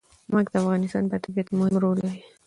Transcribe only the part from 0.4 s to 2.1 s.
د افغانستان په طبیعت کې مهم رول